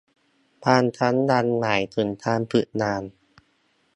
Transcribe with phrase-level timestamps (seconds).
[0.63, 3.03] บางครั้งยังหมายถึงการฝึกงาน